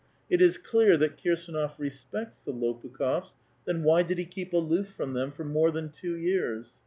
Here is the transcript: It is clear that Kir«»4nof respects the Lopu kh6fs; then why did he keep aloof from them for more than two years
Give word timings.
It 0.31 0.41
is 0.41 0.57
clear 0.57 0.97
that 0.97 1.17
Kir«»4nof 1.21 1.77
respects 1.77 2.41
the 2.41 2.51
Lopu 2.53 2.89
kh6fs; 2.89 3.35
then 3.65 3.83
why 3.83 4.01
did 4.01 4.17
he 4.17 4.25
keep 4.25 4.51
aloof 4.51 4.87
from 4.89 5.13
them 5.13 5.29
for 5.29 5.43
more 5.43 5.69
than 5.69 5.91
two 5.91 6.15
years 6.17 6.77